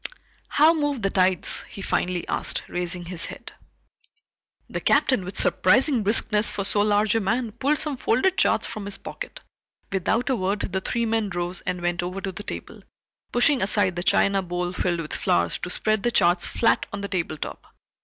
"How 0.47 0.73
move 0.73 1.03
the 1.03 1.11
tides?" 1.11 1.61
he 1.69 1.83
finally 1.83 2.27
asked, 2.27 2.63
raising 2.67 3.05
his 3.05 3.25
head. 3.25 3.53
The 4.67 4.81
Captain, 4.81 5.23
with 5.23 5.37
surprising 5.37 6.01
briskness 6.01 6.49
for 6.49 6.63
so 6.65 6.81
large 6.81 7.13
a 7.13 7.19
man, 7.19 7.51
pulled 7.51 7.77
some 7.77 7.97
folded 7.97 8.35
charts 8.35 8.65
from 8.65 8.85
his 8.85 8.97
pocket. 8.97 9.41
Without 9.91 10.31
a 10.31 10.35
word 10.35 10.61
the 10.61 10.81
three 10.81 11.05
men 11.05 11.29
rose 11.29 11.61
and 11.67 11.81
went 11.83 12.01
over 12.01 12.19
to 12.19 12.31
the 12.31 12.41
table, 12.41 12.81
pushing 13.31 13.61
aside 13.61 13.95
the 13.95 14.01
china 14.01 14.41
bowl 14.41 14.73
filled 14.73 15.01
with 15.01 15.13
flowers 15.13 15.59
to 15.59 15.69
spread 15.69 16.01
the 16.01 16.09
charts 16.09 16.47
flat 16.47 16.87
on 16.91 17.01
the 17.01 17.07
table 17.07 17.37
top. 17.37 17.67